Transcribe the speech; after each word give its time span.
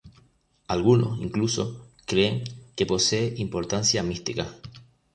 Algunos 0.67 1.19
incluso 1.19 1.91
creen 2.07 2.43
que 2.75 2.87
posee 2.87 3.33
una 3.33 3.41
importancia 3.41 4.01
mística. 4.01 4.51